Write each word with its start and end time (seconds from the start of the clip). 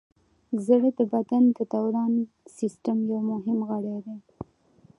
زړه 0.65 0.89
د 0.97 0.99
بدن 1.13 1.43
د 1.57 1.59
دوران 1.73 2.13
سیستم 2.57 2.97
یو 3.11 3.19
مهم 3.31 3.59
غړی 3.69 3.97
دی. 4.05 4.17